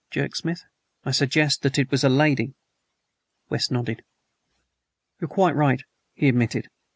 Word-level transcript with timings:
jerked 0.09 0.35
Smith. 0.37 0.63
"I 1.05 1.11
suggest 1.11 1.61
that 1.61 1.77
it 1.77 1.91
was 1.91 2.03
a 2.03 2.09
lady." 2.09 2.55
West 3.49 3.71
nodded. 3.71 4.03
"You're 5.19 5.27
quite 5.27 5.55
right," 5.55 5.83
he 6.15 6.27
admitted. 6.27 6.69